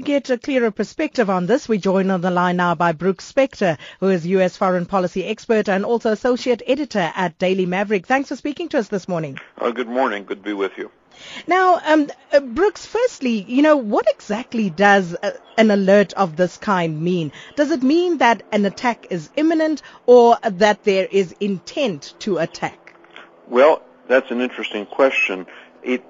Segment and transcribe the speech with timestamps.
[0.00, 3.30] to get a clearer perspective on this, we join on the line now by Brooks
[3.30, 4.56] Spector, who is U.S.
[4.56, 8.06] foreign policy expert and also associate editor at Daily Maverick.
[8.06, 9.38] Thanks for speaking to us this morning.
[9.58, 10.24] Uh, good morning.
[10.24, 10.90] Good to be with you.
[11.46, 16.56] Now, um, uh, Brooks, firstly, you know, what exactly does uh, an alert of this
[16.56, 17.30] kind mean?
[17.56, 22.94] Does it mean that an attack is imminent or that there is intent to attack?
[23.48, 25.46] Well, that's an interesting question.
[25.82, 26.02] It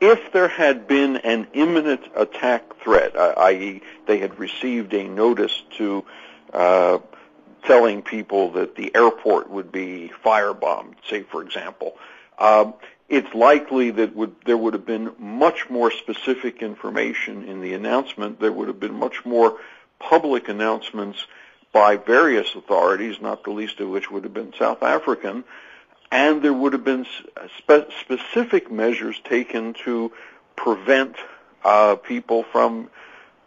[0.00, 6.04] if there had been an imminent attack threat, i.e., they had received a notice to
[6.52, 6.98] uh,
[7.64, 11.96] telling people that the airport would be firebombed, say for example,
[12.38, 12.74] um,
[13.08, 18.40] it's likely that would, there would have been much more specific information in the announcement.
[18.40, 19.58] There would have been much more
[19.98, 21.26] public announcements
[21.72, 25.44] by various authorities, not the least of which would have been South African,
[26.10, 27.06] and there would have been
[27.58, 30.12] spe- specific measures taken to
[30.56, 31.16] prevent
[31.64, 32.90] uh, people from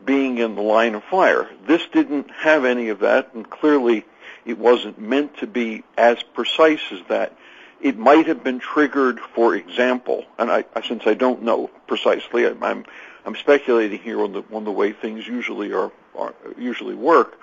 [0.04, 1.50] being in the line of fire.
[1.66, 4.06] This didn't have any of that, and clearly
[4.46, 7.38] it wasn't meant to be as precise as that.
[7.82, 12.86] It might have been triggered, for example, and I, since I don't know precisely, I'm,
[13.26, 17.40] I'm speculating here on the on the way things usually are, are usually work.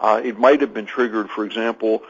[0.00, 2.02] Uh, it might have been triggered, for example,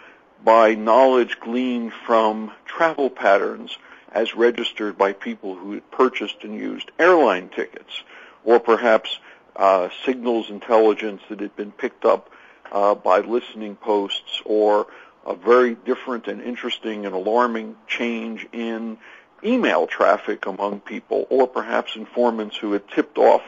[0.45, 3.77] by knowledge gleaned from travel patterns
[4.13, 8.03] as registered by people who had purchased and used airline tickets,
[8.45, 9.19] or perhaps
[9.57, 12.31] uh, signals intelligence that had been picked up
[12.73, 14.87] uh, by listening posts, or
[15.27, 18.97] a very different and interesting and alarming change in
[19.45, 23.43] email traffic among people, or perhaps informants who had tipped off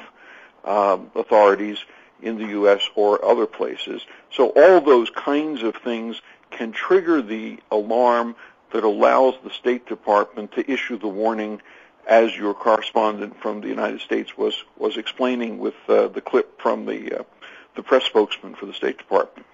[0.64, 1.78] um, authorities
[2.20, 2.82] in the U.S.
[2.94, 4.02] or other places.
[4.32, 6.20] So all those kinds of things
[6.52, 8.36] can trigger the alarm
[8.72, 11.60] that allows the State Department to issue the warning
[12.06, 16.86] as your correspondent from the United States was, was explaining with uh, the clip from
[16.86, 17.22] the, uh,
[17.76, 19.46] the press spokesman for the State Department.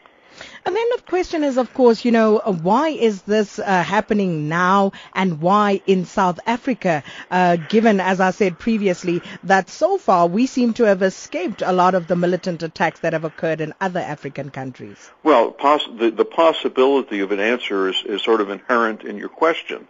[0.65, 4.49] And then the question is, of course, you know, uh, why is this uh, happening
[4.49, 10.27] now and why in South Africa, uh, given, as I said previously, that so far
[10.27, 13.75] we seem to have escaped a lot of the militant attacks that have occurred in
[13.81, 15.11] other African countries?
[15.23, 19.31] Well, poss- the, the possibility of an answer is, is sort of inherent in your
[19.31, 19.89] question,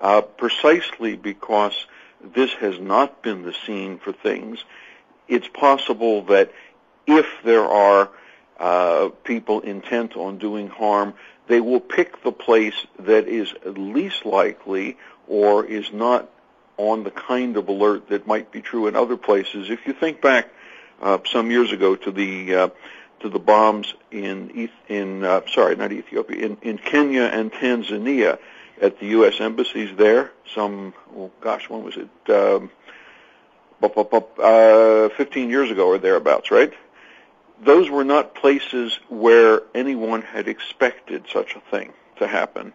[0.00, 1.86] uh, precisely because
[2.22, 4.58] this has not been the scene for things.
[5.28, 6.52] It's possible that
[7.06, 8.10] if there are
[8.58, 11.14] uh, people intent on doing harm,
[11.46, 14.96] they will pick the place that is least likely
[15.26, 16.28] or is not
[16.76, 19.70] on the kind of alert that might be true in other places.
[19.70, 20.48] If you think back
[21.00, 22.68] uh, some years ago to the uh,
[23.20, 28.38] to the bombs in in uh, sorry not Ethiopia in, in Kenya and Tanzania
[28.80, 29.40] at the U.S.
[29.40, 30.32] embassies there.
[30.54, 32.32] Some oh gosh, when was it?
[32.32, 32.70] Um,
[33.80, 36.72] uh, 15 years ago or thereabouts, right?
[37.62, 42.72] Those were not places where anyone had expected such a thing to happen.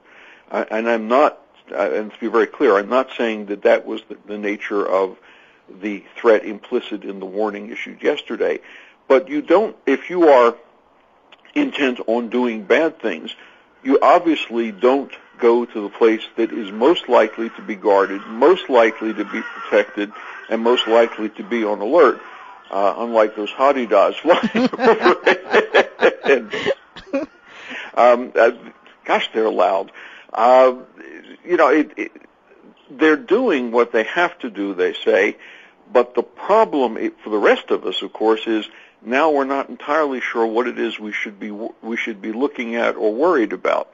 [0.52, 1.40] Uh, and I'm not,
[1.72, 4.86] uh, and to be very clear, I'm not saying that that was the, the nature
[4.86, 5.18] of
[5.82, 8.60] the threat implicit in the warning issued yesterday.
[9.08, 10.56] But you don't, if you are
[11.56, 13.36] intent on doing bad things,
[13.84, 18.70] you obviously don't go to the place that is most likely to be guarded, most
[18.70, 20.12] likely to be protected,
[20.50, 22.22] and most likely to be on alert
[22.74, 24.68] uh, unlike those hadedas flying
[27.94, 28.52] um, uh,
[29.06, 29.92] gosh, they're loud.
[30.34, 30.74] Uh,
[31.46, 32.12] you know, it, it,
[32.90, 35.38] they're doing what they have to do, they say,
[35.92, 38.68] but the problem for the rest of us, of course, is
[39.06, 42.76] now we're not entirely sure what it is we should be we should be looking
[42.76, 43.93] at or worried about.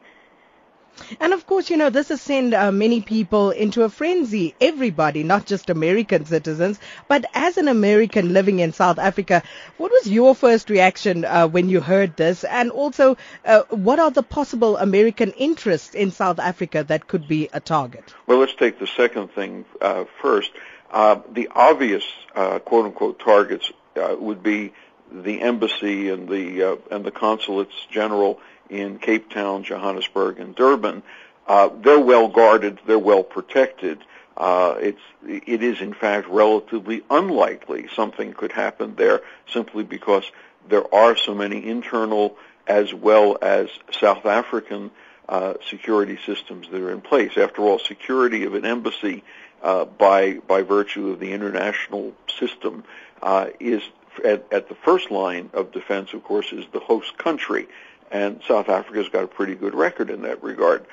[1.20, 4.56] And of course, you know, this has sent uh, many people into a frenzy.
[4.60, 9.44] Everybody, not just American citizens, but as an American living in South Africa,
[9.78, 12.44] what was your first reaction uh, when you heard this?
[12.44, 17.50] And also, uh, what are the possible American interests in South Africa that could be
[17.54, 18.14] a target?
[18.28, 20.52] Well, let's take the second thing uh, first.
[20.92, 22.04] Uh, the obvious
[22.36, 24.72] uh, quote unquote targets would be
[25.12, 28.40] the embassy and the and the consulates general
[28.70, 31.04] in Cape Town, Johannesburg, and Durban,
[31.48, 34.00] uh, they're well guarded, they're well protected.
[34.38, 39.22] Uh, it's, it is in fact relatively unlikely something could happen there
[39.52, 40.32] simply because
[40.70, 42.38] there are so many internal
[42.68, 44.92] as well as South African
[45.28, 47.38] uh, security systems that are in place.
[47.38, 49.24] After all, security of an embassy
[49.62, 52.84] uh, by by virtue of the international system
[53.22, 53.82] uh, is
[54.24, 57.68] at, at the first line of defense, of course, is the host country
[58.12, 60.86] and South Africa's got a pretty good record in that regard.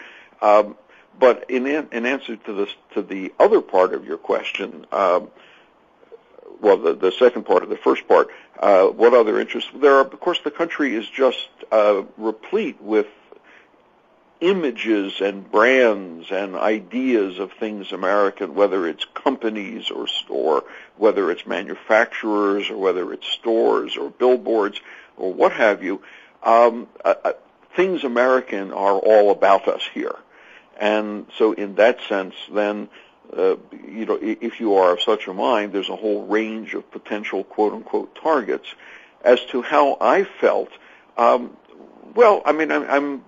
[0.42, 0.76] Um,
[1.18, 5.30] but in, in answer to this to the other part of your question, um,
[6.60, 8.28] well, the, the second part of the first part,
[8.58, 9.70] uh, what other interests?
[9.74, 13.06] There are, of course, the country is just uh, replete with
[14.40, 20.64] images and brands and ideas of things American, whether it's companies or or
[20.96, 24.80] whether it's manufacturers or whether it's stores or billboards
[25.16, 26.02] or what have you.
[26.42, 27.32] Um, uh, uh
[27.74, 30.16] things American are all about us here,
[30.78, 32.88] and so in that sense, then
[33.34, 36.90] uh, you know, if you are of such a mind, there's a whole range of
[36.90, 38.66] potential quote unquote targets.
[39.24, 40.70] As to how I felt,
[41.16, 41.56] um,
[42.14, 43.24] well, I mean, I'm, I'm,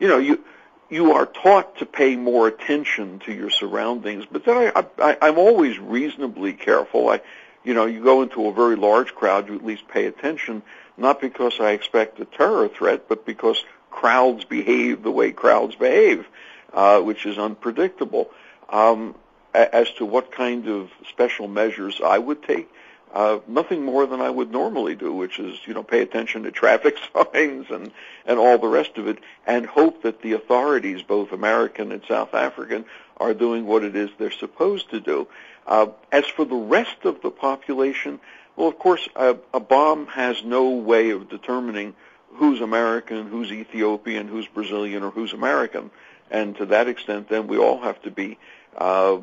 [0.00, 0.42] you know, you
[0.88, 5.36] you are taught to pay more attention to your surroundings, but then I, I, I'm
[5.36, 7.10] always reasonably careful.
[7.10, 7.20] I,
[7.64, 10.62] you know, you go into a very large crowd, you at least pay attention,
[10.96, 16.26] not because I expect a terror threat, but because crowds behave the way crowds behave,
[16.72, 18.30] uh, which is unpredictable.
[18.68, 19.14] Um,
[19.54, 22.68] as to what kind of special measures I would take,
[23.12, 26.50] uh, nothing more than I would normally do, which is, you know, pay attention to
[26.52, 27.90] traffic signs and,
[28.26, 32.34] and all the rest of it, and hope that the authorities, both American and South
[32.34, 32.84] African,
[33.16, 35.26] are doing what it is they're supposed to do.
[35.68, 38.18] Uh, as for the rest of the population,
[38.56, 41.94] well, of course, a, a bomb has no way of determining
[42.32, 45.90] who's American, who's Ethiopian, who's Brazilian, or who's American.
[46.30, 48.38] And to that extent, then we all have to be
[48.76, 49.18] uh,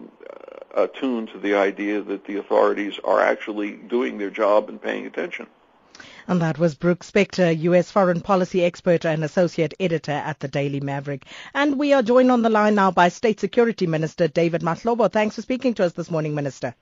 [0.76, 5.48] attuned to the idea that the authorities are actually doing their job and paying attention.
[6.28, 7.92] And that was Brooks Spector, U.S.
[7.92, 11.26] foreign policy expert and associate editor at the Daily Maverick.
[11.54, 15.12] And we are joined on the line now by State Security Minister David Mahlobo.
[15.12, 16.74] Thanks for speaking to us this morning, Minister.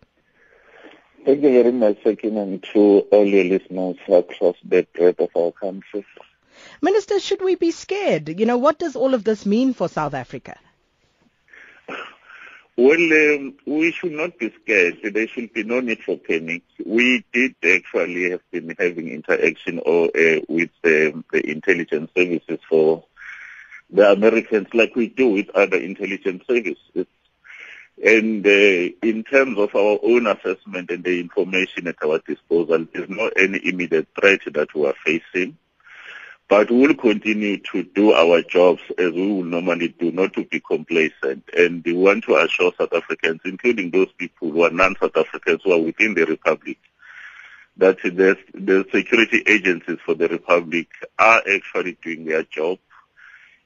[1.25, 5.51] Thank you very much, Sakin, and to all your listeners across the breadth of our
[5.51, 6.05] country.
[6.81, 8.39] Minister, should we be scared?
[8.39, 10.57] You know, what does all of this mean for South Africa?
[12.75, 14.97] Well, um, we should not be scared.
[15.03, 16.63] There should be no need for panic.
[16.83, 23.03] We did actually have been having interaction or, uh, with um, the intelligence services for
[23.91, 27.05] the Americans like we do with other intelligence services.
[28.03, 33.09] And uh, in terms of our own assessment and the information at our disposal, there's
[33.09, 35.57] not any immediate threat that we are facing.
[36.53, 40.45] But we will continue to do our jobs as we will normally do, not to
[40.45, 41.49] be complacent.
[41.57, 45.71] And we want to assure South Africans, including those people who are non-South Africans who
[45.71, 46.77] are within the Republic,
[47.77, 52.77] that the, the security agencies for the Republic are actually doing their job.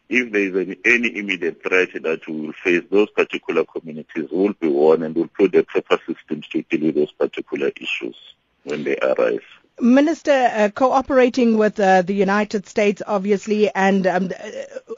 [0.07, 4.53] If there is any, any immediate threat that we will face, those particular communities will
[4.53, 8.15] be warned and will put the proper systems to deal with those particular issues
[8.63, 9.41] when they arise.
[9.79, 14.31] Minister, uh, cooperating with uh, the United States, obviously, and um,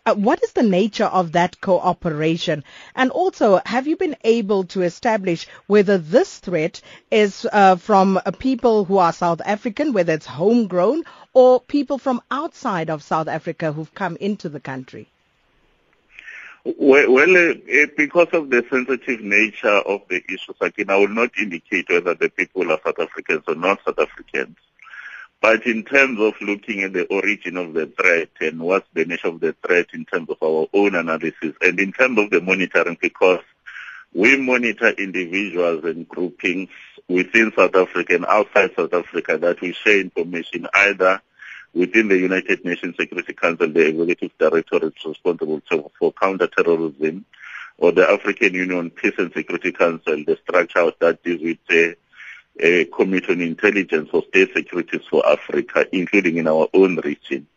[0.06, 2.64] uh, what is the nature of that cooperation?
[2.96, 6.80] And also, have you been able to establish whether this threat
[7.12, 11.04] is uh, from uh, people who are South African, whether it's homegrown,
[11.34, 15.10] or people from outside of South Africa who've come into the country?
[16.64, 21.32] Well, well uh, because of the sensitive nature of the issue, again, I will not
[21.38, 24.56] indicate whether the people are South Africans or not South Africans.
[25.42, 29.30] But in terms of looking at the origin of the threat and what's the nature
[29.30, 32.98] of the threat in terms of our own analysis and in terms of the monitoring,
[33.02, 33.40] because
[34.14, 36.70] we monitor individuals and groupings
[37.08, 41.22] within South Africa and outside South Africa that we share information either
[41.74, 45.62] within the United Nations Security Council, the executive directorate responsible
[46.00, 47.24] for counterterrorism,
[47.78, 51.96] or the African Union Peace and Security Council, the structure that deals with the
[52.60, 57.48] a Committee on Intelligence for State Securities for Africa, including in our own region.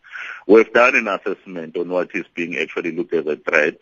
[0.47, 3.77] We've done an assessment on what is being actually looked as a threat,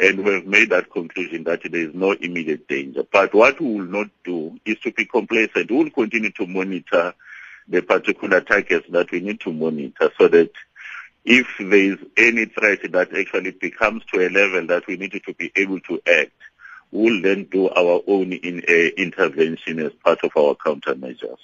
[0.00, 3.04] and we've made that conclusion that there is no immediate danger.
[3.10, 5.70] But what we will not do is to be complacent.
[5.70, 7.14] We will continue to monitor
[7.68, 10.50] the particular targets that we need to monitor so that
[11.24, 15.34] if there is any threat that actually becomes to a level that we need to
[15.34, 16.32] be able to act,
[16.92, 21.38] will then do our own in, uh, intervention as part of our countermeasures.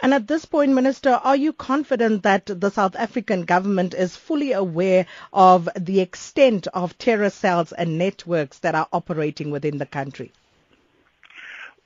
[0.00, 4.52] And at this point, Minister, are you confident that the South African government is fully
[4.52, 10.32] aware of the extent of terror cells and networks that are operating within the country?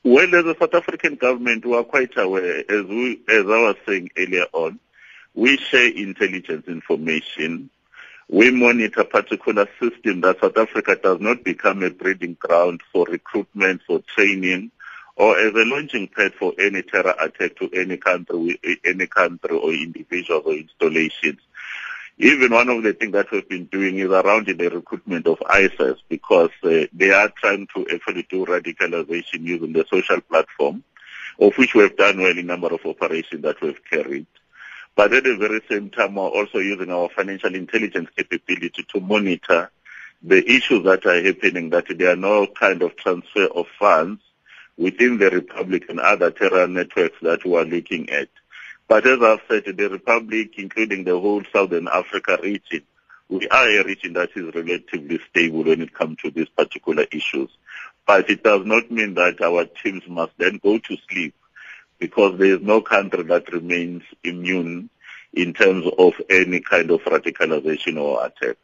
[0.04, 3.76] Well, as a South African government, we are quite aware, as, we, as I was
[3.86, 4.78] saying earlier on,
[5.34, 7.70] we share intelligence information
[8.28, 13.82] we monitor particular system that South Africa does not become a breeding ground for recruitment,
[13.86, 14.70] for training,
[15.16, 19.72] or as a launching pad for any terror attack to any country, any country or
[19.72, 21.40] individuals or installations.
[22.18, 25.98] Even one of the things that we've been doing is around the recruitment of ISIS
[26.08, 30.84] because uh, they are trying to actually do radicalization using the social platform
[31.40, 34.26] of which we have done well in a number of operations that we've carried.
[34.96, 39.70] But at the very same time, we're also using our financial intelligence capability to monitor
[40.22, 44.22] the issues that are happening, that there are no kind of transfer of funds
[44.76, 48.28] within the Republic and other terror networks that we are looking at.
[48.86, 52.82] But as I've said, the Republic, including the whole Southern Africa region,
[53.28, 57.50] we are a region that is relatively stable when it comes to these particular issues.
[58.06, 61.34] But it does not mean that our teams must then go to sleep
[61.98, 64.90] because there is no country that remains immune
[65.32, 68.56] in terms of any kind of radicalization or attack.